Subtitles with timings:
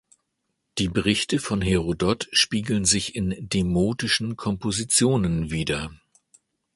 [0.79, 5.91] Die Berichte von Herodot spiegeln sich in demotischen Kompositionen wider.